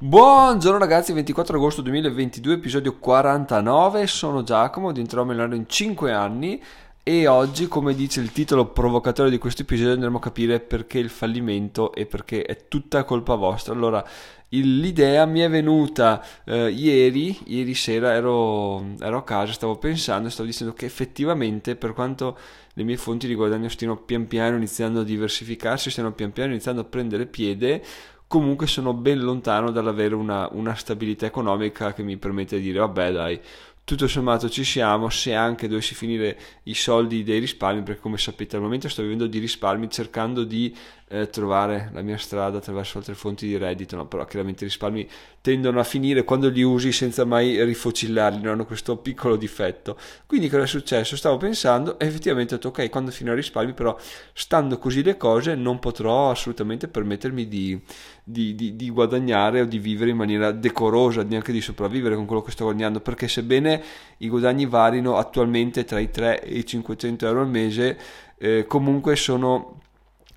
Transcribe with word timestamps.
Buongiorno 0.00 0.78
ragazzi, 0.78 1.12
24 1.12 1.56
agosto 1.56 1.82
2022, 1.82 2.54
episodio 2.54 2.98
49, 2.98 4.06
sono 4.06 4.44
Giacomo, 4.44 4.92
diventerò 4.92 5.24
milionario 5.24 5.56
in 5.56 5.68
5 5.68 6.12
anni 6.12 6.62
e 7.02 7.26
oggi, 7.26 7.66
come 7.66 7.96
dice 7.96 8.20
il 8.20 8.30
titolo 8.30 8.66
provocatorio 8.66 9.28
di 9.28 9.38
questo 9.38 9.62
episodio, 9.62 9.94
andremo 9.94 10.18
a 10.18 10.20
capire 10.20 10.60
perché 10.60 11.00
il 11.00 11.08
fallimento 11.08 11.92
e 11.94 12.06
perché 12.06 12.44
è 12.44 12.68
tutta 12.68 13.02
colpa 13.02 13.34
vostra. 13.34 13.74
Allora, 13.74 14.06
il, 14.50 14.78
l'idea 14.78 15.26
mi 15.26 15.40
è 15.40 15.50
venuta 15.50 16.24
eh, 16.44 16.70
ieri, 16.70 17.36
ieri 17.46 17.74
sera 17.74 18.12
ero, 18.12 18.94
ero 19.00 19.16
a 19.16 19.24
casa, 19.24 19.52
stavo 19.52 19.78
pensando, 19.78 20.28
stavo 20.28 20.48
dicendo 20.48 20.74
che 20.74 20.86
effettivamente 20.86 21.74
per 21.74 21.92
quanto 21.92 22.38
le 22.74 22.84
mie 22.84 22.96
fonti 22.96 23.26
di 23.26 23.34
guadagno 23.34 23.68
stiano 23.68 23.96
pian 23.96 24.28
piano 24.28 24.56
iniziando 24.56 25.00
a 25.00 25.04
diversificarsi, 25.04 25.90
stiano 25.90 26.12
pian 26.12 26.30
piano 26.30 26.52
iniziando 26.52 26.82
a 26.82 26.84
prendere 26.84 27.26
piede, 27.26 27.82
comunque 28.28 28.66
sono 28.66 28.92
ben 28.92 29.20
lontano 29.20 29.70
dall'avere 29.70 30.14
una, 30.14 30.48
una 30.52 30.74
stabilità 30.74 31.26
economica 31.26 31.94
che 31.94 32.02
mi 32.02 32.16
permette 32.18 32.56
di 32.56 32.62
dire 32.62 32.78
vabbè 32.78 33.10
dai 33.12 33.40
tutto 33.88 34.06
sommato 34.06 34.50
ci 34.50 34.64
siamo 34.64 35.08
se 35.08 35.32
anche 35.32 35.66
dovessi 35.66 35.94
finire 35.94 36.38
i 36.64 36.74
soldi 36.74 37.24
dei 37.24 37.40
risparmi 37.40 37.82
perché 37.82 38.02
come 38.02 38.18
sapete 38.18 38.56
al 38.56 38.62
momento 38.62 38.86
sto 38.86 39.00
vivendo 39.00 39.26
di 39.26 39.38
risparmi 39.38 39.88
cercando 39.88 40.44
di 40.44 40.76
eh, 41.08 41.28
trovare 41.30 41.90
la 41.92 42.02
mia 42.02 42.18
strada 42.18 42.58
attraverso 42.58 42.98
altre 42.98 43.14
fonti 43.14 43.46
di 43.46 43.56
reddito 43.56 43.96
no? 43.96 44.06
però 44.06 44.24
chiaramente 44.24 44.64
i 44.64 44.68
risparmi 44.68 45.08
tendono 45.40 45.80
a 45.80 45.84
finire 45.84 46.24
quando 46.24 46.48
li 46.48 46.62
usi 46.62 46.92
senza 46.92 47.24
mai 47.24 47.62
rifocillarli 47.64 48.42
non 48.42 48.52
hanno 48.52 48.66
questo 48.66 48.96
piccolo 48.96 49.36
difetto 49.36 49.96
quindi 50.26 50.48
cosa 50.48 50.64
è 50.64 50.66
successo? 50.66 51.16
stavo 51.16 51.36
pensando 51.36 51.98
e 51.98 52.06
effettivamente 52.06 52.54
ho 52.54 52.56
detto 52.58 52.68
ok 52.68 52.90
quando 52.90 53.10
finirò 53.10 53.34
i 53.34 53.38
risparmi 53.38 53.72
però 53.72 53.96
stando 54.32 54.78
così 54.78 55.02
le 55.02 55.16
cose 55.16 55.54
non 55.54 55.78
potrò 55.78 56.30
assolutamente 56.30 56.88
permettermi 56.88 57.48
di, 57.48 57.80
di, 58.22 58.54
di, 58.54 58.76
di 58.76 58.90
guadagnare 58.90 59.62
o 59.62 59.64
di 59.64 59.78
vivere 59.78 60.10
in 60.10 60.16
maniera 60.16 60.52
decorosa 60.52 61.22
neanche 61.22 61.52
di 61.52 61.60
sopravvivere 61.60 62.14
con 62.14 62.26
quello 62.26 62.42
che 62.42 62.50
sto 62.50 62.64
guadagnando 62.64 63.00
perché 63.00 63.28
sebbene 63.28 63.82
i 64.18 64.28
guadagni 64.28 64.66
varino 64.66 65.16
attualmente 65.16 65.84
tra 65.84 65.98
i 65.98 66.10
3 66.10 66.42
e 66.42 66.58
i 66.58 66.66
500 66.66 67.26
euro 67.26 67.40
al 67.40 67.48
mese, 67.48 67.98
eh, 68.38 68.64
comunque 68.66 69.16
sono 69.16 69.77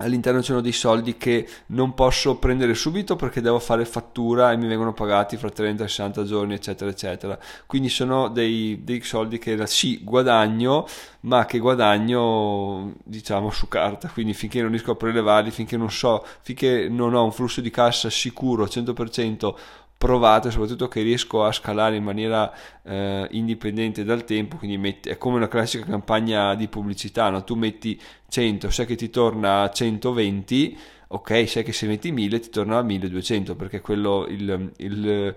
all'interno 0.01 0.41
sono 0.41 0.61
dei 0.61 0.71
soldi 0.71 1.17
che 1.17 1.47
non 1.67 1.93
posso 1.93 2.35
prendere 2.35 2.73
subito 2.73 3.15
perché 3.15 3.41
devo 3.41 3.59
fare 3.59 3.85
fattura 3.85 4.51
e 4.51 4.57
mi 4.57 4.67
vengono 4.67 4.93
pagati 4.93 5.37
fra 5.37 5.49
30 5.49 5.83
e 5.83 5.87
60 5.87 6.23
giorni 6.23 6.53
eccetera 6.53 6.89
eccetera. 6.89 7.39
Quindi 7.65 7.89
sono 7.89 8.27
dei, 8.27 8.81
dei 8.83 9.01
soldi 9.01 9.37
che 9.37 9.65
sì 9.67 10.01
guadagno 10.03 10.87
ma 11.21 11.45
che 11.45 11.59
guadagno 11.59 12.93
diciamo 13.03 13.49
su 13.51 13.67
carta. 13.67 14.09
Quindi 14.09 14.33
finché 14.33 14.61
non 14.61 14.69
riesco 14.69 14.91
a 14.91 14.95
prelevarli 14.95 15.51
finché 15.51 15.77
non 15.77 15.91
so 15.91 16.25
finché 16.41 16.87
non 16.89 17.13
ho 17.13 17.23
un 17.23 17.31
flusso 17.31 17.61
di 17.61 17.69
cassa 17.69 18.09
sicuro 18.09 18.65
100% 18.65 19.53
provato 20.01 20.47
e 20.47 20.51
soprattutto 20.51 20.87
che 20.87 21.03
riesco 21.03 21.43
a 21.45 21.51
scalare 21.51 21.95
in 21.95 22.03
maniera 22.03 22.51
eh, 22.81 23.27
indipendente 23.29 24.03
dal 24.03 24.23
tempo, 24.23 24.57
quindi 24.57 24.75
metti, 24.79 25.09
è 25.09 25.17
come 25.19 25.35
una 25.35 25.47
classica 25.47 25.85
campagna 25.85 26.55
di 26.55 26.67
pubblicità, 26.67 27.29
no? 27.29 27.43
tu 27.43 27.53
metti 27.53 28.01
100, 28.27 28.71
sai 28.71 28.87
che 28.87 28.95
ti 28.95 29.11
torna 29.11 29.69
120, 29.69 30.75
ok, 31.09 31.47
sai 31.47 31.63
che 31.63 31.71
se 31.71 31.85
metti 31.85 32.11
1000 32.11 32.39
ti 32.39 32.49
torna 32.49 32.81
1200 32.81 33.55
perché 33.55 33.79
quello 33.79 34.25
il, 34.27 34.71
il 34.77 35.35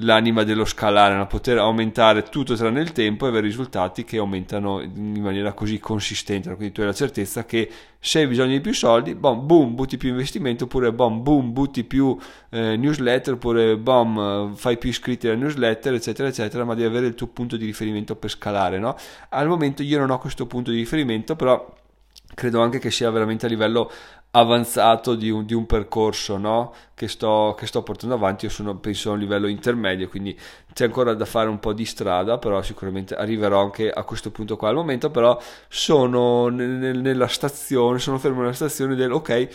l'anima 0.00 0.44
dello 0.44 0.64
scalare, 0.64 1.14
no? 1.14 1.26
poter 1.26 1.58
aumentare 1.58 2.22
tutto 2.24 2.54
tranne 2.54 2.80
il 2.80 2.92
tempo 2.92 3.26
e 3.26 3.28
avere 3.28 3.46
risultati 3.46 4.04
che 4.04 4.18
aumentano 4.18 4.80
in 4.80 5.20
maniera 5.20 5.52
così 5.52 5.78
consistente. 5.78 6.54
Quindi 6.54 6.72
tu 6.72 6.80
hai 6.80 6.86
la 6.86 6.92
certezza 6.92 7.44
che 7.44 7.70
se 7.98 8.20
hai 8.20 8.26
bisogno 8.26 8.52
di 8.52 8.60
più 8.60 8.72
soldi, 8.72 9.14
boom, 9.14 9.46
boom, 9.46 9.74
butti 9.74 9.96
più 9.96 10.10
investimento, 10.10 10.64
oppure 10.64 10.92
boom, 10.92 11.22
boom, 11.22 11.52
butti 11.52 11.84
più 11.84 12.16
eh, 12.50 12.76
newsletter, 12.76 13.34
oppure 13.34 13.76
boom, 13.76 14.54
fai 14.54 14.78
più 14.78 14.90
iscritti 14.90 15.26
alla 15.26 15.36
newsletter, 15.36 15.94
eccetera, 15.94 16.28
eccetera, 16.28 16.64
ma 16.64 16.74
devi 16.74 16.86
avere 16.86 17.06
il 17.06 17.14
tuo 17.14 17.26
punto 17.26 17.56
di 17.56 17.64
riferimento 17.64 18.14
per 18.14 18.30
scalare. 18.30 18.78
No? 18.78 18.96
Al 19.30 19.48
momento 19.48 19.82
io 19.82 19.98
non 19.98 20.10
ho 20.10 20.18
questo 20.18 20.46
punto 20.46 20.70
di 20.70 20.76
riferimento, 20.76 21.34
però 21.34 21.74
credo 22.34 22.60
anche 22.60 22.78
che 22.78 22.92
sia 22.92 23.10
veramente 23.10 23.46
a 23.46 23.48
livello 23.48 23.90
avanzato 24.30 25.14
di 25.14 25.30
un, 25.30 25.46
di 25.46 25.54
un 25.54 25.64
percorso 25.66 26.36
no? 26.36 26.74
che, 26.94 27.08
sto, 27.08 27.54
che, 27.58 27.66
sto, 27.66 27.82
portando 27.82 28.14
avanti. 28.14 28.44
Io 28.44 28.50
sono, 28.50 28.76
penso, 28.76 29.10
a 29.10 29.12
un 29.14 29.18
livello 29.18 29.46
intermedio, 29.46 30.08
quindi 30.08 30.38
c'è 30.72 30.84
ancora 30.84 31.14
da 31.14 31.24
fare 31.24 31.48
un 31.48 31.58
po' 31.58 31.72
di 31.72 31.84
strada, 31.84 32.38
però 32.38 32.60
sicuramente 32.62 33.14
arriverò 33.14 33.60
anche 33.60 33.90
a 33.90 34.02
questo 34.04 34.30
punto 34.30 34.56
qua. 34.56 34.68
Al 34.68 34.74
momento, 34.74 35.10
però, 35.10 35.40
sono 35.68 36.48
nel, 36.48 36.98
nella 36.98 37.28
stazione, 37.28 37.98
sono 37.98 38.18
fermo 38.18 38.40
nella 38.40 38.52
stazione 38.52 38.94
del 38.94 39.12
ok. 39.12 39.48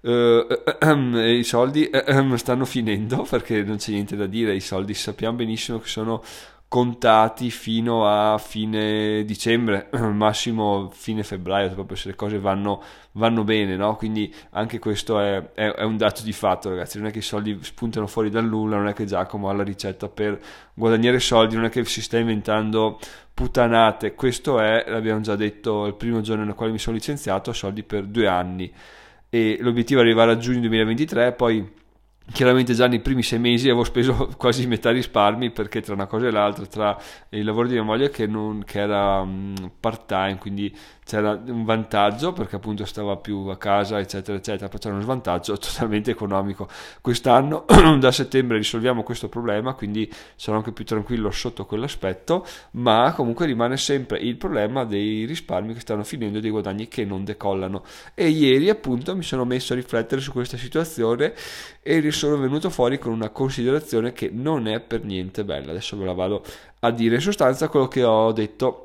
Uh, 0.00 0.46
uh, 0.80 1.16
i 1.16 1.42
soldi 1.42 1.90
uh, 1.92 2.36
stanno 2.36 2.64
finendo 2.64 3.26
perché 3.28 3.64
non 3.64 3.78
c'è 3.78 3.90
niente 3.90 4.14
da 4.14 4.26
dire. 4.26 4.54
I 4.54 4.60
soldi 4.60 4.94
sappiamo 4.94 5.36
benissimo 5.36 5.78
che 5.80 5.88
sono 5.88 6.22
contati 6.68 7.50
fino 7.50 8.06
a 8.06 8.36
fine 8.36 9.24
dicembre, 9.24 9.88
massimo 10.12 10.90
fine 10.92 11.22
febbraio, 11.22 11.72
proprio 11.72 11.96
se 11.96 12.08
le 12.08 12.14
cose 12.14 12.38
vanno, 12.38 12.82
vanno 13.12 13.42
bene, 13.42 13.74
no? 13.74 13.96
Quindi 13.96 14.32
anche 14.50 14.78
questo 14.78 15.18
è, 15.18 15.52
è, 15.54 15.70
è, 15.70 15.82
un 15.82 15.96
dato 15.96 16.22
di 16.22 16.32
fatto, 16.32 16.68
ragazzi. 16.68 16.98
Non 16.98 17.06
è 17.08 17.10
che 17.10 17.18
i 17.18 17.22
soldi 17.22 17.58
spuntano 17.62 18.06
fuori 18.06 18.28
dal 18.28 18.46
nulla, 18.46 18.76
non 18.76 18.88
è 18.88 18.92
che 18.92 19.06
Giacomo 19.06 19.48
ha 19.48 19.54
la 19.54 19.62
ricetta 19.62 20.08
per 20.08 20.38
guadagnare 20.74 21.18
soldi, 21.20 21.54
non 21.56 21.64
è 21.64 21.70
che 21.70 21.84
si 21.86 22.02
sta 22.02 22.18
inventando 22.18 22.98
puttanate. 23.32 24.14
Questo 24.14 24.60
è, 24.60 24.84
l'abbiamo 24.88 25.20
già 25.20 25.36
detto 25.36 25.86
il 25.86 25.94
primo 25.94 26.20
giorno 26.20 26.44
nel 26.44 26.54
quale 26.54 26.72
mi 26.72 26.78
sono 26.78 26.96
licenziato, 26.96 27.52
soldi 27.54 27.82
per 27.82 28.04
due 28.04 28.26
anni. 28.26 28.70
E 29.30 29.56
l'obiettivo 29.60 30.00
è 30.00 30.02
arrivare 30.02 30.32
a 30.32 30.36
giugno 30.36 30.60
2023, 30.60 31.32
poi 31.32 31.77
Chiaramente 32.30 32.74
già 32.74 32.86
nei 32.86 33.00
primi 33.00 33.22
sei 33.22 33.38
mesi 33.38 33.68
avevo 33.68 33.84
speso 33.84 34.28
quasi 34.36 34.66
metà 34.66 34.90
risparmi 34.90 35.50
perché 35.50 35.80
tra 35.80 35.94
una 35.94 36.06
cosa 36.06 36.26
e 36.26 36.30
l'altra, 36.30 36.66
tra 36.66 36.98
il 37.30 37.44
lavoro 37.44 37.68
di 37.68 37.74
mia 37.74 37.82
moglie 37.82 38.10
che, 38.10 38.26
non, 38.26 38.62
che 38.64 38.80
era 38.80 39.20
um, 39.20 39.54
part 39.80 40.06
time, 40.06 40.36
quindi 40.38 40.76
c'era 41.08 41.40
un 41.42 41.64
vantaggio 41.64 42.34
perché 42.34 42.56
appunto 42.56 42.84
stava 42.84 43.16
più 43.16 43.46
a 43.46 43.56
casa, 43.56 43.98
eccetera, 43.98 44.36
eccetera, 44.36 44.68
poi 44.68 44.78
c'era 44.78 44.92
uno 44.92 45.02
svantaggio 45.02 45.56
totalmente 45.58 46.10
economico. 46.10 46.68
Quest'anno 47.00 47.64
da 47.98 48.12
settembre 48.12 48.58
risolviamo 48.58 49.02
questo 49.02 49.30
problema, 49.30 49.72
quindi 49.72 50.12
sono 50.36 50.58
anche 50.58 50.70
più 50.72 50.84
tranquillo 50.84 51.30
sotto 51.30 51.64
quell'aspetto, 51.64 52.44
ma 52.72 53.14
comunque 53.16 53.46
rimane 53.46 53.78
sempre 53.78 54.18
il 54.18 54.36
problema 54.36 54.84
dei 54.84 55.24
risparmi 55.24 55.72
che 55.72 55.80
stanno 55.80 56.04
finendo 56.04 56.40
dei 56.40 56.50
guadagni 56.50 56.88
che 56.88 57.06
non 57.06 57.24
decollano. 57.24 57.84
E 58.12 58.28
ieri 58.28 58.68
appunto 58.68 59.16
mi 59.16 59.22
sono 59.22 59.46
messo 59.46 59.72
a 59.72 59.76
riflettere 59.76 60.20
su 60.20 60.30
questa 60.30 60.58
situazione 60.58 61.32
e 61.82 62.00
sono 62.18 62.36
venuto 62.36 62.68
fuori 62.68 62.98
con 62.98 63.12
una 63.12 63.30
considerazione 63.30 64.12
che 64.12 64.28
non 64.32 64.68
è 64.68 64.80
per 64.80 65.04
niente 65.04 65.44
bella. 65.44 65.70
Adesso 65.70 65.96
ve 65.96 66.04
la 66.04 66.12
vado 66.12 66.44
a 66.80 66.90
dire. 66.90 67.14
In 67.14 67.20
sostanza 67.20 67.68
quello 67.68 67.88
che 67.88 68.02
ho 68.02 68.32
detto 68.32 68.84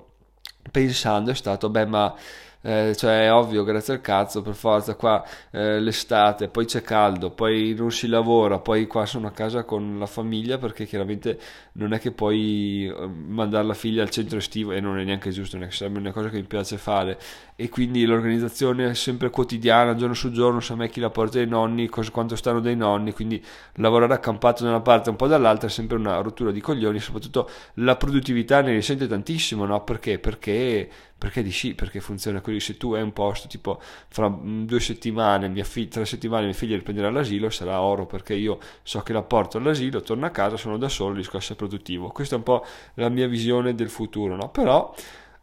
pensando 0.72 1.32
è 1.32 1.36
stato, 1.36 1.70
beh 1.70 1.86
ma 1.86 2.16
eh, 2.66 2.96
cioè 2.96 3.26
è 3.26 3.34
ovvio, 3.34 3.64
grazie 3.64 3.96
al 3.96 4.02
cazzo, 4.02 4.42
per 4.42 4.56
forza 4.56 4.96
qua 4.96 5.24
eh, 5.52 5.80
l'estate, 5.82 6.48
poi 6.48 6.66
c'è 6.66 6.82
caldo, 6.82 7.30
poi 7.30 7.76
non 7.78 7.92
si 7.92 8.08
lavora, 8.08 8.60
poi 8.60 8.88
qua 8.88 9.06
sono 9.06 9.28
a 9.28 9.32
casa 9.32 9.64
con 9.66 10.00
la 10.00 10.06
famiglia 10.06 10.58
perché 10.58 10.86
chiaramente 10.86 11.38
non 11.74 11.92
è 11.94 12.00
che 12.00 12.12
puoi 12.12 12.86
eh, 12.86 13.08
mandare 13.08 13.66
la 13.66 13.74
figlia 13.74 14.02
al 14.02 14.10
centro 14.10 14.38
estivo 14.38 14.72
e 14.72 14.80
non 14.80 14.98
è 14.98 15.04
neanche 15.04 15.32
giusto, 15.32 15.58
non 15.58 15.68
è 15.68 15.72
sarebbe 15.72 16.00
una 16.00 16.12
cosa 16.12 16.30
che 16.30 16.38
mi 16.38 16.44
piace 16.44 16.78
fare 16.78 17.20
e 17.56 17.70
quindi 17.70 18.06
l'organizzazione 18.06 18.90
è 18.90 18.94
sempre 18.94 19.30
quotidiana, 19.30 19.96
giorno 19.96 20.14
su 20.14 20.32
giorno, 20.32 20.60
sa 20.60 20.76
me 20.76 20.90
chi 20.90 21.00
la 21.00 21.10
porta 21.10 21.38
dei 21.38 21.48
nonni, 21.48 21.88
cosa, 21.88 22.12
quanto 22.12 22.36
stanno 22.36 22.62
dei 22.62 22.76
nonni, 22.76 23.12
quindi 23.12 23.44
lavorare 23.76 24.14
accampato 24.14 24.64
da 24.64 24.70
una 24.70 24.82
parte 24.82 25.10
e 25.10 25.12
un 25.12 25.18
po' 25.18 25.28
dall'altra 25.28 25.68
è 25.68 25.72
sempre 25.72 25.98
una 25.98 26.20
rottura 26.22 26.52
di 26.52 26.62
coglioni, 26.62 27.00
soprattutto 27.00 27.50
la 27.76 27.96
produttività 27.96 28.62
ne 28.62 28.72
risente 28.72 29.08
tantissimo, 29.08 29.66
no? 29.66 29.84
Perché? 29.84 30.18
Perché 30.18 30.90
perché 31.24 31.42
di 31.42 31.54
sì, 31.54 31.74
perché 31.74 32.02
funziona 32.02 32.42
così. 32.42 32.60
Se 32.60 32.76
tu 32.76 32.92
hai 32.96 33.02
un 33.02 33.14
posto 33.14 33.48
tipo 33.48 33.80
fra 34.10 34.28
due 34.28 34.82
settimane, 34.82 35.48
mia 35.48 35.64
figlia, 35.64 35.88
tre 35.92 36.06
settimane 36.06 36.44
mia 36.44 36.54
figlia 36.54 36.76
riprenderà 36.76 37.08
all'asilo, 37.08 37.50
sarà 37.50 37.80
oro 37.80 38.06
perché 38.06 38.34
io 38.34 38.60
so 38.84 39.00
che 39.04 39.14
la 39.14 39.22
porto 39.22 39.58
all'asilo, 39.58 40.02
torno 40.02 40.26
a 40.26 40.32
casa, 40.32 40.58
sono 40.58 40.78
da 40.78 40.90
solo, 40.90 41.14
riesco 41.14 41.38
a 41.38 41.40
essere 41.40 41.56
produttivo. 41.56 42.10
Questa 42.10 42.36
è 42.36 42.38
un 42.40 42.44
po' 42.44 42.66
la 42.96 43.08
mia 43.08 43.26
visione 43.30 43.74
del 43.74 43.90
futuro, 43.90 44.36
no? 44.36 44.50
Però 44.50 44.94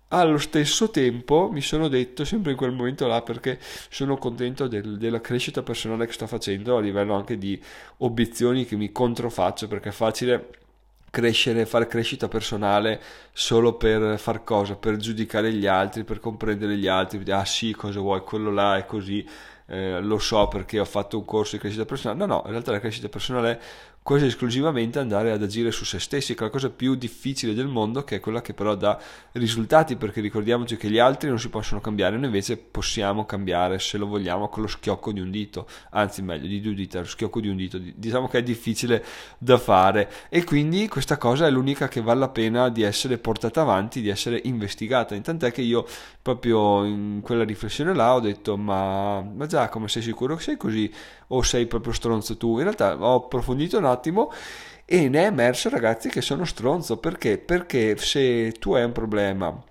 allo 0.08 0.36
stesso 0.36 0.90
tempo 0.90 1.48
mi 1.50 1.62
sono 1.62 1.88
detto 1.88 2.26
sempre 2.26 2.50
in 2.50 2.58
quel 2.58 2.72
momento 2.72 3.06
là 3.06 3.22
perché 3.22 3.58
sono 3.88 4.18
contento 4.18 4.68
del, 4.68 4.98
della 4.98 5.22
crescita 5.22 5.62
personale 5.62 6.04
che 6.04 6.12
sto 6.12 6.26
facendo 6.26 6.76
a 6.76 6.80
livello 6.82 7.14
anche 7.14 7.38
di 7.38 7.58
obiezioni 7.98 8.66
che 8.66 8.76
mi 8.76 8.92
controfaccio 8.92 9.66
perché 9.66 9.88
è 9.88 9.92
facile 9.92 10.50
crescere, 11.10 11.66
fare 11.66 11.86
crescita 11.86 12.28
personale 12.28 13.00
solo 13.32 13.74
per 13.76 14.18
far 14.18 14.44
cosa? 14.44 14.76
Per 14.76 14.96
giudicare 14.96 15.52
gli 15.52 15.66
altri, 15.66 16.04
per 16.04 16.20
comprendere 16.20 16.76
gli 16.76 16.86
altri, 16.86 17.22
ah 17.30 17.44
sì, 17.44 17.72
cosa 17.74 18.00
vuoi, 18.00 18.20
quello 18.20 18.50
là 18.50 18.76
è 18.76 18.86
così, 18.86 19.26
eh, 19.66 20.00
lo 20.00 20.18
so 20.18 20.48
perché 20.48 20.80
ho 20.80 20.84
fatto 20.84 21.18
un 21.18 21.24
corso 21.24 21.56
di 21.56 21.60
crescita 21.60 21.84
personale. 21.84 22.18
No, 22.18 22.26
no, 22.26 22.42
in 22.44 22.50
realtà 22.50 22.72
la 22.72 22.80
crescita 22.80 23.08
personale 23.08 23.60
quasi 24.02 24.26
esclusivamente 24.26 24.98
andare 24.98 25.30
ad 25.30 25.42
agire 25.42 25.70
su 25.70 25.84
se 25.84 25.98
stessi, 25.98 26.34
che 26.34 26.40
è 26.40 26.44
la 26.44 26.50
cosa 26.50 26.70
più 26.70 26.94
difficile 26.94 27.54
del 27.54 27.66
mondo, 27.66 28.02
che 28.02 28.16
è 28.16 28.20
quella 28.20 28.40
che 28.40 28.54
però 28.54 28.74
dà 28.74 28.98
risultati, 29.32 29.96
perché 29.96 30.20
ricordiamoci 30.20 30.76
che 30.76 30.88
gli 30.88 30.98
altri 30.98 31.28
non 31.28 31.38
si 31.38 31.48
possono 31.48 31.80
cambiare, 31.80 32.16
noi 32.16 32.26
invece 32.26 32.56
possiamo 32.56 33.26
cambiare 33.26 33.78
se 33.78 33.98
lo 33.98 34.06
vogliamo 34.06 34.48
con 34.48 34.62
lo 34.62 34.68
schiocco 34.68 35.12
di 35.12 35.20
un 35.20 35.30
dito, 35.30 35.68
anzi 35.90 36.22
meglio 36.22 36.46
di 36.46 36.60
due 36.60 36.74
dita, 36.74 37.00
lo 37.00 37.06
schiocco 37.06 37.40
di 37.40 37.48
un 37.48 37.56
dito, 37.56 37.78
diciamo 37.78 38.26
che 38.26 38.38
è 38.38 38.42
difficile 38.42 39.04
da 39.38 39.58
fare. 39.58 40.10
E 40.28 40.44
quindi 40.44 40.88
questa 40.88 41.16
cosa 41.16 41.46
è 41.46 41.50
l'unica 41.50 41.88
che 41.88 42.00
vale 42.00 42.20
la 42.20 42.28
pena 42.28 42.68
di 42.68 42.82
essere 42.82 43.18
portata 43.18 43.60
avanti, 43.60 44.00
di 44.00 44.08
essere 44.08 44.40
investigata, 44.44 45.14
intant'è 45.14 45.52
che 45.52 45.62
io 45.62 45.86
proprio 46.22 46.84
in 46.84 47.20
quella 47.22 47.44
riflessione 47.44 47.94
là 47.94 48.14
ho 48.14 48.20
detto 48.20 48.56
ma, 48.56 49.20
ma 49.22 49.46
Giacomo 49.46 49.86
sei 49.86 50.02
sicuro 50.02 50.36
che 50.36 50.42
sei 50.42 50.56
così? 50.56 50.92
O 51.28 51.42
sei 51.42 51.66
proprio 51.66 51.92
stronzo 51.92 52.36
tu? 52.36 52.56
In 52.56 52.64
realtà 52.64 52.96
ho 52.98 53.14
approfondito 53.14 53.78
un 53.78 53.84
attimo 53.90 54.32
e 54.84 55.08
ne 55.08 55.22
è 55.22 55.26
emerso 55.26 55.68
ragazzi 55.68 56.08
che 56.08 56.20
sono 56.20 56.44
stronzo 56.44 56.98
perché? 56.98 57.38
Perché 57.38 57.96
se 57.96 58.52
tu 58.52 58.74
hai 58.74 58.84
un 58.84 58.92
problema 58.92 59.62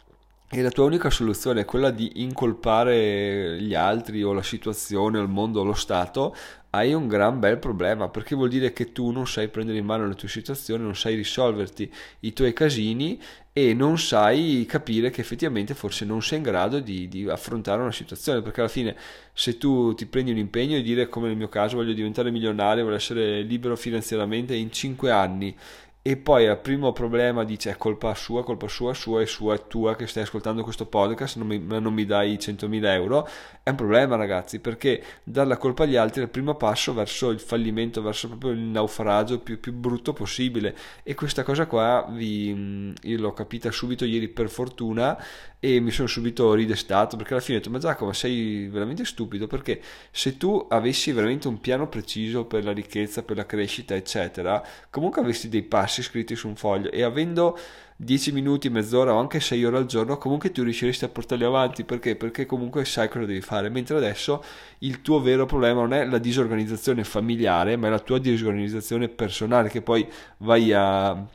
e 0.51 0.63
la 0.63 0.71
tua 0.71 0.85
unica 0.85 1.11
soluzione 1.11 1.61
è 1.61 1.65
quella 1.65 1.91
di 1.91 2.23
incolpare 2.23 3.61
gli 3.61 3.75
altri 3.75 4.23
o 4.23 4.33
la 4.33 4.41
situazione 4.41 5.19
o 5.19 5.21
il 5.21 5.27
mondo 5.29 5.59
o 5.59 5.63
lo 5.63 5.75
Stato, 5.75 6.35
hai 6.71 6.91
un 6.93 7.07
gran 7.07 7.39
bel 7.39 7.59
problema 7.59 8.09
perché 8.09 8.35
vuol 8.35 8.49
dire 8.49 8.73
che 8.73 8.91
tu 8.91 9.11
non 9.11 9.27
sai 9.27 9.47
prendere 9.49 9.77
in 9.77 9.85
mano 9.85 10.07
le 10.07 10.15
tue 10.15 10.27
situazioni, 10.27 10.83
non 10.83 10.95
sai 10.95 11.13
risolverti 11.13 11.91
i 12.21 12.33
tuoi 12.33 12.53
casini 12.53 13.21
e 13.53 13.75
non 13.75 13.99
sai 13.99 14.65
capire 14.67 15.11
che 15.11 15.21
effettivamente 15.21 15.75
forse 15.75 16.05
non 16.05 16.21
sei 16.23 16.39
in 16.39 16.43
grado 16.43 16.79
di, 16.79 17.07
di, 17.07 17.29
affrontare 17.29 17.81
una 17.81 17.91
situazione 17.91 18.41
perché 18.41 18.61
alla 18.61 18.69
fine 18.69 18.95
se 19.33 19.57
tu 19.59 19.93
ti 19.93 20.07
prendi 20.07 20.31
un 20.31 20.37
impegno 20.37 20.77
e 20.77 20.81
dire 20.81 21.09
come 21.09 21.27
nel 21.27 21.37
mio 21.37 21.49
caso 21.49 21.75
voglio 21.75 21.93
diventare 21.93 22.31
milionario, 22.31 22.85
voglio 22.85 22.95
essere 22.95 23.41
libero 23.41 23.75
finanziariamente 23.75 24.55
in 24.55 24.71
5 24.71 25.11
anni 25.11 25.55
e 26.01 26.15
poi 26.15 26.47
al 26.47 26.61
primo 26.61 26.93
problema 26.93 27.43
dice 27.43 27.71
è 27.71 27.75
colpa 27.75 28.15
sua, 28.15 28.41
colpa 28.43 28.69
sua, 28.69 28.93
sua 28.93 29.21
e 29.21 29.25
sua 29.25 29.55
e 29.55 29.67
tua 29.67 29.97
che 29.97 30.07
stai 30.07 30.23
ascoltando 30.23 30.63
questo 30.63 30.85
podcast 30.85 31.35
non 31.35 31.47
mi, 31.47 31.59
non 31.59 31.93
mi 31.93 32.05
dai 32.05 32.35
100.000 32.35 32.85
euro. 32.85 33.27
È 33.61 33.69
un 33.69 33.75
problema 33.75 34.15
ragazzi 34.15 34.59
perché 34.59 35.03
dare 35.23 35.49
la 35.49 35.57
colpa 35.57 35.83
agli 35.83 35.97
altri 35.97 36.21
è 36.21 36.23
il 36.23 36.29
primo 36.29 36.55
passo 36.55 36.93
verso 36.93 37.31
il 37.31 37.41
fallimento 37.41 38.01
verso 38.01 38.29
proprio 38.29 38.51
il 38.51 38.59
naufragio 38.59 39.39
più, 39.39 39.59
più 39.59 39.73
brutto 39.73 40.13
possibile. 40.13 40.73
E 41.03 41.15
questa 41.15 41.43
cosa 41.43 41.65
qua 41.65 42.07
vi, 42.09 42.93
io 43.01 43.19
l'ho 43.19 43.33
capita 43.33 43.69
subito 43.69 44.05
ieri 44.05 44.29
per 44.29 44.49
fortuna 44.49 45.21
e 45.61 45.81
mi 45.81 45.91
sono 45.91 46.07
subito 46.07 46.53
ridestato 46.53 47.17
perché 47.17 47.33
alla 47.33 47.41
fine 47.41 47.57
ho 47.57 47.59
detto 47.59 47.69
ma 47.69 47.79
Giacomo 47.79 48.13
sei 48.13 48.69
veramente 48.69 49.03
stupido 49.03 49.45
perché 49.45 49.81
se 50.09 50.37
tu 50.37 50.65
avessi 50.69 51.11
veramente 51.11 51.49
un 51.49 51.59
piano 51.59 51.89
preciso 51.89 52.45
per 52.45 52.63
la 52.63 52.71
ricchezza 52.71 53.23
per 53.23 53.35
la 53.35 53.45
crescita 53.45 53.93
eccetera 53.93 54.65
comunque 54.89 55.19
avresti 55.19 55.49
dei 55.49 55.63
passi 55.63 55.88
scritti 55.89 56.35
su 56.35 56.47
un 56.47 56.55
foglio 56.55 56.91
e 56.91 57.03
avendo 57.03 57.57
10 57.97 58.31
minuti, 58.31 58.69
mezz'ora 58.69 59.13
o 59.13 59.19
anche 59.19 59.39
6 59.39 59.65
ore 59.65 59.77
al 59.77 59.85
giorno, 59.85 60.17
comunque 60.17 60.51
tu 60.51 60.63
riusciresti 60.63 61.03
a 61.03 61.09
portarli 61.09 61.43
avanti 61.43 61.83
perché? 61.83 62.15
Perché 62.15 62.45
comunque 62.45 62.85
sai 62.85 63.09
cosa 63.09 63.25
devi 63.25 63.41
fare. 63.41 63.69
Mentre 63.69 63.97
adesso 63.97 64.43
il 64.79 65.01
tuo 65.01 65.19
vero 65.19 65.45
problema 65.45 65.81
non 65.81 65.93
è 65.93 66.05
la 66.05 66.17
disorganizzazione 66.17 67.03
familiare, 67.03 67.75
ma 67.75 67.87
è 67.87 67.89
la 67.89 67.99
tua 67.99 68.19
disorganizzazione 68.19 69.09
personale 69.09 69.69
che 69.69 69.81
poi 69.81 70.07
vai 70.37 70.71
a 70.73 71.27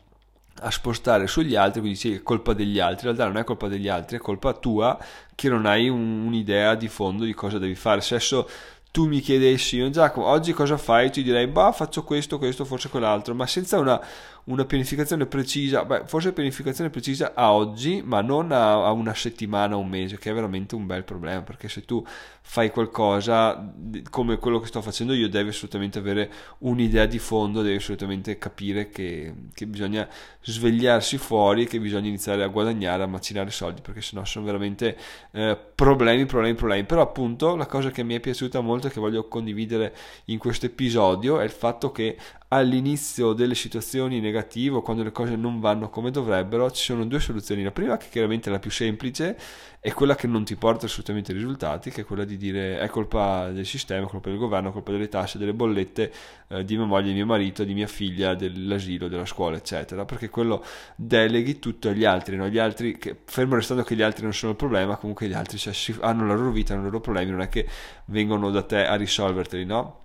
a 0.58 0.70
spostare 0.70 1.26
sugli 1.26 1.56
altri, 1.56 1.80
quindi 1.80 1.98
sì, 1.98 2.14
è 2.14 2.22
colpa 2.22 2.52
degli 2.52 2.78
altri, 2.78 3.08
in 3.08 3.14
realtà 3.14 3.26
non 3.32 3.42
è 3.42 3.44
colpa 3.44 3.66
degli 3.68 3.88
altri, 3.88 4.16
è 4.16 4.20
colpa 4.20 4.52
tua 4.52 4.96
che 5.34 5.48
non 5.48 5.66
hai 5.66 5.88
un, 5.88 6.24
un'idea 6.26 6.74
di 6.76 6.88
fondo 6.88 7.24
di 7.24 7.34
cosa 7.34 7.58
devi 7.58 7.74
fare. 7.74 8.00
Se 8.00 8.14
adesso 8.14 8.48
tu 8.92 9.08
mi 9.08 9.18
chiedessi, 9.18 9.90
Giacomo, 9.90 10.26
oggi 10.26 10.52
cosa 10.52 10.76
fai? 10.76 11.10
Ti 11.10 11.22
direi, 11.24 11.48
bah, 11.48 11.72
faccio 11.72 12.04
questo, 12.04 12.38
questo, 12.38 12.64
forse 12.64 12.88
quell'altro, 12.88 13.34
ma 13.34 13.46
senza 13.46 13.78
una, 13.78 14.00
una 14.44 14.64
pianificazione 14.64 15.26
precisa, 15.26 15.84
beh, 15.84 16.02
forse 16.06 16.32
pianificazione 16.32 16.90
precisa 16.90 17.32
a 17.34 17.52
oggi, 17.52 18.02
ma 18.04 18.20
non 18.20 18.52
a, 18.52 18.84
a 18.84 18.90
una 18.92 19.14
settimana 19.14 19.76
o 19.76 19.78
un 19.78 19.88
mese, 19.88 20.18
che 20.18 20.30
è 20.30 20.34
veramente 20.34 20.74
un 20.74 20.86
bel 20.86 21.04
problema, 21.04 21.40
perché 21.42 21.68
se 21.68 21.84
tu 21.84 22.04
fai 22.46 22.70
qualcosa 22.70 23.72
come 24.10 24.36
quello 24.36 24.60
che 24.60 24.66
sto 24.66 24.82
facendo 24.82 25.14
io, 25.14 25.30
devi 25.30 25.48
assolutamente 25.48 25.98
avere 25.98 26.30
un'idea 26.58 27.06
di 27.06 27.18
fondo, 27.18 27.62
devi 27.62 27.76
assolutamente 27.76 28.36
capire 28.36 28.90
che, 28.90 29.32
che 29.54 29.66
bisogna 29.66 30.06
svegliarsi 30.42 31.16
fuori, 31.16 31.66
che 31.66 31.80
bisogna 31.80 32.08
iniziare 32.08 32.42
a 32.42 32.48
guadagnare, 32.48 33.02
a 33.02 33.06
macinare 33.06 33.50
soldi, 33.50 33.80
perché 33.80 34.02
sennò 34.02 34.26
sono 34.26 34.44
veramente 34.44 34.94
eh, 35.30 35.58
problemi, 35.74 36.26
problemi, 36.26 36.54
problemi. 36.54 36.84
Però 36.84 37.00
appunto 37.00 37.56
la 37.56 37.66
cosa 37.66 37.90
che 37.90 38.02
mi 38.02 38.14
è 38.14 38.20
piaciuta 38.20 38.60
molto 38.60 38.88
e 38.88 38.90
che 38.90 39.00
voglio 39.00 39.26
condividere 39.26 39.94
in 40.26 40.36
questo 40.36 40.66
episodio 40.66 41.40
è 41.40 41.44
il 41.44 41.50
fatto 41.50 41.92
che 41.92 42.18
all'inizio 42.54 43.32
delle 43.32 43.56
situazioni 43.56 44.20
negative, 44.20 44.80
quando 44.80 45.02
le 45.02 45.10
cose 45.10 45.34
non 45.34 45.58
vanno 45.58 45.90
come 45.90 46.12
dovrebbero, 46.12 46.70
ci 46.70 46.84
sono 46.84 47.04
due 47.04 47.18
soluzioni. 47.18 47.64
La 47.64 47.72
prima, 47.72 47.96
che 47.96 48.06
chiaramente 48.08 48.48
è 48.48 48.52
la 48.52 48.60
più 48.60 48.70
semplice, 48.70 49.36
è 49.80 49.92
quella 49.92 50.14
che 50.14 50.28
non 50.28 50.44
ti 50.44 50.54
porta 50.54 50.86
assolutamente 50.86 51.32
risultati, 51.32 51.90
che 51.90 52.02
è 52.02 52.04
quella 52.04 52.24
di 52.24 52.36
dire 52.36 52.78
è 52.78 52.88
colpa 52.88 53.50
del 53.50 53.66
sistema, 53.66 54.06
è 54.06 54.08
colpa 54.08 54.30
del 54.30 54.38
governo, 54.38 54.68
è 54.68 54.72
colpa 54.72 54.92
delle 54.92 55.08
tasse, 55.08 55.36
delle 55.36 55.52
bollette 55.52 56.12
eh, 56.48 56.64
di 56.64 56.76
mia 56.76 56.86
moglie, 56.86 57.08
di 57.08 57.14
mio 57.14 57.26
marito, 57.26 57.64
di 57.64 57.74
mia 57.74 57.88
figlia, 57.88 58.34
dell'asilo, 58.34 59.08
della 59.08 59.26
scuola, 59.26 59.56
eccetera. 59.56 60.04
Perché 60.04 60.28
quello 60.28 60.64
deleghi 60.94 61.58
tutto 61.58 61.88
agli 61.88 62.04
altri, 62.04 62.36
no? 62.36 62.48
Gli 62.48 62.58
altri, 62.58 62.96
che, 62.96 63.16
fermo 63.24 63.56
restando 63.56 63.82
che 63.82 63.96
gli 63.96 64.02
altri 64.02 64.22
non 64.22 64.32
sono 64.32 64.52
il 64.52 64.56
problema, 64.58 64.96
comunque 64.96 65.26
gli 65.26 65.34
altri 65.34 65.58
cioè, 65.58 65.74
hanno 66.00 66.24
la 66.24 66.34
loro 66.34 66.52
vita, 66.52 66.72
hanno 66.72 66.82
i 66.82 66.86
loro 66.86 67.00
problemi, 67.00 67.32
non 67.32 67.40
è 67.40 67.48
che 67.48 67.66
vengono 68.06 68.50
da 68.50 68.62
te 68.62 68.86
a 68.86 68.94
risolverteli, 68.94 69.64
no? 69.64 70.02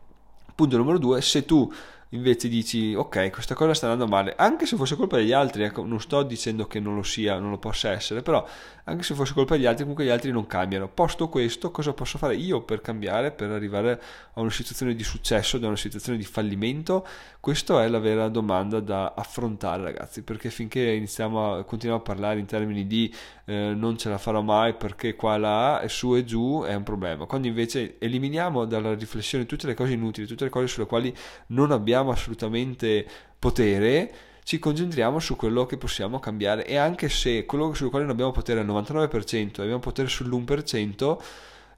Punto 0.56 0.76
numero 0.78 0.98
due, 0.98 1.22
se 1.22 1.46
tu 1.46 1.72
invece 2.10 2.48
dici 2.48 2.96
ok 2.96 3.30
questa 3.32 3.54
cosa 3.54 3.74
sta 3.74 3.90
andando 3.92 4.12
male. 4.12 4.34
Anche 4.36 4.66
se 4.66 4.76
fosse 4.76 4.96
colpa 4.96 5.18
degli 5.18 5.32
altri 5.32 5.64
ecco 5.64 5.86
non 5.86 6.00
sto 6.00 6.24
dicendo 6.24 6.66
che 6.66 6.80
non 6.80 6.96
lo 6.96 7.04
sia 7.04 7.38
non 7.38 7.52
lo 7.52 7.58
possa 7.58 7.92
essere 7.92 8.22
però 8.22 8.46
anche 8.86 9.04
se 9.04 9.14
fosse 9.14 9.34
colpa 9.34 9.56
degli 9.56 9.66
altri 9.68 9.82
comunque 9.82 10.06
gli 10.06 10.10
altri 10.10 10.32
non 10.32 10.48
cambiano. 10.48 10.88
Posto 10.88 11.30
questo 11.30 11.70
cosa 11.70 11.94
posso 11.94 12.18
fare 12.18 12.36
io 12.36 12.62
per 12.62 12.82
cambiare 12.82 13.32
per 13.32 13.52
arrivare 13.52 14.02
a 14.34 14.42
una 14.42 14.50
situazione 14.50 14.96
di 14.96 15.04
successo 15.04 15.60
da 15.60 15.68
una 15.68 15.76
situazione 15.76 16.18
di 16.18 16.24
fallimento? 16.24 17.06
Questa 17.40 17.84
è 17.84 17.88
la 17.88 18.00
vera 18.00 18.28
domanda 18.30 18.80
da 18.80 19.14
affrontare 19.16 19.84
ragazzi 19.84 20.24
perché 20.24 20.50
finché 20.50 20.82
iniziamo 20.82 21.54
a 21.54 21.64
continuiamo 21.64 22.04
a 22.04 22.06
parlare 22.06 22.40
in 22.40 22.46
termini 22.46 22.88
di 22.88 23.14
eh, 23.46 23.74
non 23.76 23.98
ce 23.98 24.10
la 24.10 24.18
farò 24.18 24.42
mai 24.42 24.74
perché 24.74 25.16
qua 25.16 25.38
là 25.38 25.82
e 25.82 25.90
su 25.90 26.16
e 26.16 26.24
giù 26.24 26.64
è 26.66 26.74
un 26.74 26.84
problema. 26.84 27.26
Quando 27.26 27.48
invece 27.48 27.98
eliminiamo 28.00 28.66
dalla 28.66 28.96
riflessione 28.96 29.46
tutte 29.46 29.68
le 29.68 29.76
cose 29.76 29.94
inutili 29.94 30.26
tutte 30.26 30.46
le 30.46 30.50
cose 30.50 30.68
sulle 30.68 30.88
quali 30.88 31.16
non 31.48 31.72
abbiamo 31.72 31.99
abbiamo 32.00 32.12
assolutamente 32.12 33.06
potere, 33.38 34.14
ci 34.44 34.58
concentriamo 34.58 35.20
su 35.20 35.36
quello 35.36 35.66
che 35.66 35.78
possiamo 35.78 36.20
cambiare 36.20 36.66
e 36.66 36.76
anche 36.76 37.08
se 37.08 37.46
quello 37.46 37.74
sul 37.74 37.90
quale 37.90 38.06
non 38.06 38.14
abbiamo 38.14 38.32
potere 38.32 38.62
è 38.62 38.64
il 38.64 38.70
99% 38.70 39.60
e 39.60 39.62
abbiamo 39.62 39.80
potere 39.80 40.08
sull'1%, 40.08 41.18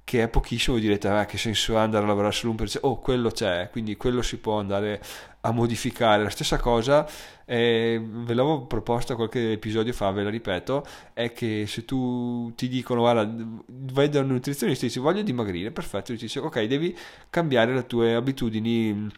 che 0.03 0.23
è 0.23 0.27
pochissimo, 0.29 0.77
direte, 0.77 1.07
ah, 1.07 1.25
che 1.25 1.38
senso 1.38 1.77
ha 1.77 1.81
andare 1.81 2.06
a 2.06 2.07
lavorare 2.07 2.33
sull'1%? 2.33 2.79
Oh, 2.81 3.00
quello 3.00 3.29
c'è, 3.29 3.69
quindi 3.71 3.97
quello 3.97 4.21
si 4.21 4.38
può 4.38 4.57
andare 4.57 5.01
a 5.41 5.51
modificare. 5.51 6.23
La 6.23 6.29
stessa 6.29 6.57
cosa, 6.57 7.07
eh, 7.45 8.01
ve 8.01 8.33
l'avevo 8.33 8.66
proposta 8.66 9.16
qualche 9.16 9.51
episodio 9.51 9.94
fa, 9.94 10.11
ve 10.11 10.23
la 10.23 10.30
ripeto, 10.30 10.85
è 11.13 11.33
che 11.33 11.66
se 11.68 11.85
tu 11.85 12.54
ti 12.56 12.68
dicono, 12.68 13.01
guarda, 13.01 13.30
vai 13.68 14.09
da 14.09 14.21
un 14.21 14.28
nutrizionista 14.28 14.85
e 14.85 14.87
dici 14.87 14.99
voglio 14.99 15.21
dimagrire, 15.21 15.71
perfetto, 15.71 16.13
ti 16.13 16.19
dice, 16.19 16.40
ok, 16.40 16.63
devi 16.63 16.97
cambiare 17.30 17.73
le 17.73 17.85
tue 17.85 18.16
abitudini 18.16 19.09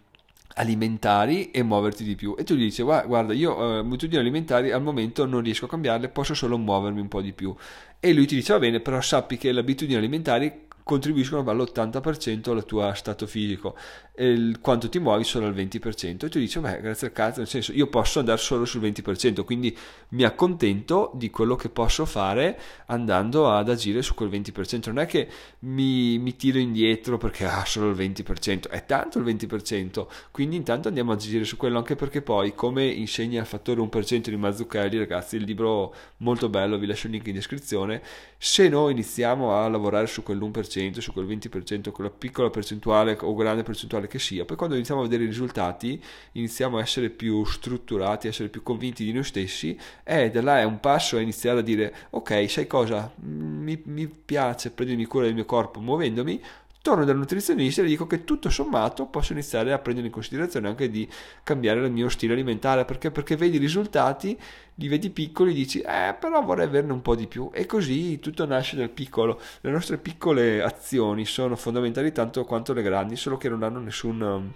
alimentari 0.55 1.51
e 1.51 1.63
muoverti 1.63 2.03
di 2.03 2.15
più. 2.15 2.35
E 2.37 2.43
tu 2.43 2.55
gli 2.55 2.63
dici 2.63 2.83
guarda 2.83 3.33
io 3.33 3.77
eh, 3.77 3.79
abitudini 3.79 4.19
alimentari 4.19 4.71
al 4.71 4.81
momento 4.81 5.25
non 5.25 5.41
riesco 5.41 5.65
a 5.65 5.69
cambiarle 5.69 6.09
posso 6.09 6.33
solo 6.33 6.57
muovermi 6.57 6.99
un 6.99 7.07
po' 7.07 7.21
di 7.21 7.33
più. 7.33 7.55
E 7.99 8.13
lui 8.13 8.25
ti 8.25 8.35
dice 8.35 8.53
va 8.53 8.59
bene 8.59 8.79
però 8.79 8.99
sappi 9.01 9.37
che 9.37 9.51
le 9.51 9.61
abitudini 9.61 9.97
alimentari 9.97 10.67
contribuiscono 10.83 11.49
all'80% 11.49 12.51
al 12.51 12.65
tuo 12.65 12.93
stato 12.93 13.25
fisico 13.27 13.75
e 14.13 14.55
quanto 14.61 14.89
ti 14.89 14.99
muovi 14.99 15.23
solo 15.23 15.47
al 15.47 15.55
20% 15.55 16.25
e 16.25 16.29
tu 16.29 16.39
dici 16.39 16.59
beh 16.59 16.81
grazie 16.81 17.07
al 17.07 17.13
cazzo 17.13 17.39
nel 17.39 17.47
senso 17.47 17.71
io 17.73 17.87
posso 17.87 18.19
andare 18.19 18.37
solo 18.37 18.65
sul 18.65 18.81
20% 18.81 19.43
quindi 19.43 19.75
mi 20.09 20.23
accontento 20.23 21.11
di 21.15 21.29
quello 21.29 21.55
che 21.55 21.69
posso 21.69 22.05
fare 22.05 22.59
andando 22.87 23.49
ad 23.49 23.69
agire 23.69 24.01
su 24.03 24.13
quel 24.13 24.29
20% 24.29 24.87
non 24.87 24.99
è 24.99 25.05
che 25.07 25.27
mi, 25.59 26.19
mi 26.19 26.35
tiro 26.35 26.59
indietro 26.59 27.17
perché 27.17 27.45
ah, 27.45 27.65
solo 27.65 27.89
il 27.89 27.95
20% 27.95 28.69
è 28.69 28.85
tanto 28.85 29.17
il 29.17 29.25
20% 29.25 30.05
quindi 30.29 30.57
intanto 30.57 30.89
andiamo 30.89 31.11
ad 31.11 31.19
agire 31.19 31.43
su 31.43 31.57
quello 31.57 31.79
anche 31.79 31.95
perché 31.95 32.21
poi 32.21 32.53
come 32.53 32.85
insegna 32.85 33.41
il 33.41 33.47
fattore 33.47 33.81
1% 33.81 34.29
di 34.29 34.35
Mazzucchelli 34.35 34.97
ragazzi 34.97 35.37
il 35.37 35.43
libro 35.43 35.93
molto 36.17 36.49
bello 36.49 36.77
vi 36.77 36.85
lascio 36.85 37.07
il 37.07 37.13
link 37.13 37.27
in 37.27 37.33
descrizione. 37.33 38.01
Se 38.37 38.67
noi 38.67 38.91
iniziamo 38.91 39.55
a 39.55 39.67
lavorare 39.67 40.07
su 40.07 40.23
quell'1% 40.23 40.72
10%, 40.73 40.99
su 40.99 41.13
quel 41.13 41.25
20%, 41.25 41.91
quella 41.91 42.09
piccola 42.09 42.49
percentuale 42.49 43.17
o 43.21 43.33
grande 43.35 43.63
percentuale 43.63 44.07
che 44.07 44.19
sia, 44.19 44.45
poi 44.45 44.57
quando 44.57 44.75
iniziamo 44.75 45.01
a 45.01 45.03
vedere 45.03 45.23
i 45.23 45.27
risultati 45.27 46.01
iniziamo 46.33 46.77
a 46.77 46.81
essere 46.81 47.09
più 47.09 47.43
strutturati, 47.45 48.27
a 48.27 48.29
essere 48.29 48.49
più 48.49 48.63
convinti 48.63 49.03
di 49.03 49.11
noi 49.11 49.23
stessi 49.23 49.77
e 50.03 50.29
da 50.29 50.41
là 50.41 50.59
è 50.59 50.63
un 50.63 50.79
passo 50.79 51.17
a 51.17 51.21
iniziare 51.21 51.59
a 51.59 51.61
dire 51.61 51.93
ok, 52.11 52.49
sai 52.49 52.67
cosa, 52.67 53.11
mi, 53.21 53.81
mi 53.85 54.07
piace 54.07 54.71
prendermi 54.71 55.05
cura 55.05 55.25
del 55.25 55.35
mio 55.35 55.45
corpo 55.45 55.79
muovendomi, 55.79 56.41
torno 56.83 57.05
dal 57.05 57.15
nutrizionista 57.15 57.81
e 57.81 57.85
gli 57.85 57.89
dico 57.91 58.05
che 58.05 58.25
tutto 58.25 58.49
sommato 58.49 59.05
posso 59.05 59.31
iniziare 59.31 59.71
a 59.71 59.79
prendere 59.79 60.07
in 60.07 60.11
considerazione 60.11 60.67
anche 60.67 60.89
di 60.89 61.09
cambiare 61.41 61.79
il 61.79 61.89
mio 61.89 62.09
stile 62.09 62.33
alimentare 62.33 62.83
perché, 62.83 63.09
perché 63.09 63.37
vedi 63.37 63.55
i 63.55 63.59
risultati, 63.59 64.37
li 64.75 64.89
vedi 64.89 65.09
piccoli, 65.09 65.53
dici 65.53 65.79
eh 65.79 66.13
però 66.19 66.43
vorrei 66.43 66.65
averne 66.65 66.91
un 66.91 67.01
po' 67.01 67.15
di 67.15 67.27
più 67.27 67.49
e 67.53 67.65
così 67.65 68.19
tutto 68.19 68.45
nasce 68.45 68.75
dal 68.75 68.89
piccolo. 68.89 69.39
Le 69.61 69.71
nostre 69.71 69.97
piccole 69.97 70.61
azioni 70.61 71.23
sono 71.23 71.55
fondamentali 71.55 72.11
tanto 72.11 72.43
quanto 72.43 72.73
le 72.73 72.81
grandi, 72.81 73.15
solo 73.15 73.37
che 73.37 73.47
non 73.47 73.63
hanno 73.63 73.79
nessun, 73.79 74.51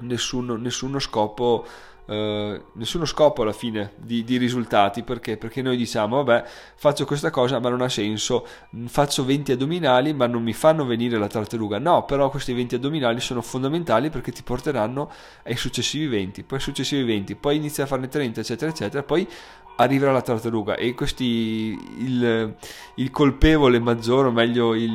nessun, 0.00 0.60
nessuno 0.60 0.98
scopo 0.98 1.66
Uh, 2.08 2.58
nessuno 2.72 3.04
scopo 3.04 3.42
alla 3.42 3.52
fine 3.52 3.92
di, 3.98 4.24
di, 4.24 4.38
risultati 4.38 5.02
perché? 5.02 5.36
perché 5.36 5.60
noi 5.60 5.76
diciamo 5.76 6.22
vabbè 6.22 6.42
faccio 6.74 7.04
questa 7.04 7.28
cosa 7.28 7.60
ma 7.60 7.68
non 7.68 7.82
ha 7.82 7.88
senso. 7.90 8.46
Faccio 8.86 9.26
20 9.26 9.52
addominali 9.52 10.14
ma 10.14 10.26
non 10.26 10.42
mi 10.42 10.54
fanno 10.54 10.86
venire 10.86 11.18
la 11.18 11.26
tartaruga. 11.26 11.78
No 11.78 12.06
però 12.06 12.30
questi 12.30 12.54
20 12.54 12.76
addominali 12.76 13.20
sono 13.20 13.42
fondamentali 13.42 14.08
perché 14.08 14.32
ti 14.32 14.42
porteranno 14.42 15.10
ai 15.44 15.56
successivi 15.56 16.06
20 16.06 16.44
poi 16.44 16.56
ai 16.56 16.64
successivi 16.64 17.04
20 17.04 17.34
poi 17.34 17.56
inizi 17.56 17.82
a 17.82 17.86
farne 17.86 18.08
30 18.08 18.40
eccetera 18.40 18.70
eccetera 18.70 19.02
poi 19.02 19.28
arriverà 19.76 20.12
la 20.12 20.22
tartaruga. 20.22 20.76
E 20.76 20.94
questi 20.94 21.78
il, 21.98 22.56
il 22.94 23.10
colpevole 23.10 23.78
maggiore 23.78 24.28
o 24.28 24.30
meglio 24.30 24.74
il, 24.74 24.92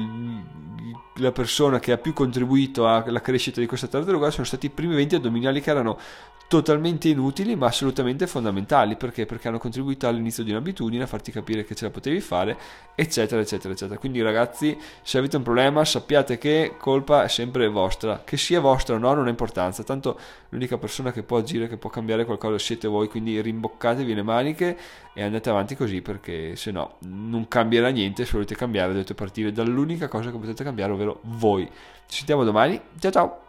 la 1.17 1.31
persona 1.31 1.79
che 1.79 1.91
ha 1.91 1.97
più 1.97 2.13
contribuito 2.13 2.87
alla 2.87 3.21
crescita 3.21 3.59
di 3.59 3.67
questa 3.67 3.87
tartaruga 3.87 4.31
sono 4.31 4.45
stati 4.45 4.65
i 4.67 4.69
primi 4.69 4.95
20 4.95 5.15
addominali 5.15 5.61
che 5.61 5.69
erano 5.69 5.97
totalmente 6.47 7.09
inutili 7.09 7.55
ma 7.55 7.67
assolutamente 7.67 8.27
fondamentali. 8.27 8.95
Perché? 8.95 9.25
perché 9.25 9.47
hanno 9.47 9.57
contribuito 9.57 10.07
all'inizio 10.07 10.43
di 10.43 10.51
un'abitudine 10.51 11.03
a 11.03 11.07
farti 11.07 11.31
capire 11.31 11.63
che 11.63 11.73
ce 11.73 11.85
la 11.85 11.91
potevi 11.91 12.19
fare 12.19 12.55
eccetera 12.95 13.41
eccetera 13.41 13.73
eccetera. 13.73 13.99
Quindi 13.99 14.21
ragazzi 14.21 14.77
se 15.01 15.17
avete 15.17 15.37
un 15.37 15.43
problema 15.43 15.83
sappiate 15.83 16.37
che 16.37 16.75
colpa 16.77 17.23
è 17.23 17.27
sempre 17.27 17.67
vostra. 17.67 18.21
Che 18.23 18.37
sia 18.37 18.59
vostra 18.59 18.95
o 18.95 18.97
no 18.99 19.13
non 19.13 19.25
ha 19.27 19.29
importanza. 19.29 19.83
Tanto 19.83 20.19
l'unica 20.49 20.77
persona 20.77 21.11
che 21.11 21.23
può 21.23 21.37
agire 21.37 21.67
che 21.67 21.77
può 21.77 21.89
cambiare 21.89 22.25
qualcosa 22.25 22.59
siete 22.59 22.87
voi. 22.87 23.07
Quindi 23.07 23.41
rimboccatevi 23.41 24.13
le 24.13 24.23
maniche 24.23 24.77
e 25.13 25.23
andate 25.23 25.49
avanti 25.49 25.75
così 25.75 26.01
perché 26.01 26.55
se 26.55 26.71
no 26.71 26.97
non 26.99 27.47
cambierà 27.47 27.89
niente. 27.89 28.25
Se 28.25 28.33
volete 28.33 28.55
cambiare 28.55 28.91
dovete 28.91 29.15
partire 29.15 29.51
dall'unica 29.51 30.07
cosa 30.07 30.29
che 30.29 30.37
potete 30.37 30.63
cambiare 30.63 30.91
ovvero 30.91 31.02
voi. 31.21 31.69
Ci 32.07 32.17
sentiamo 32.17 32.43
domani. 32.43 32.79
Ciao 32.99 33.11
ciao 33.11 33.42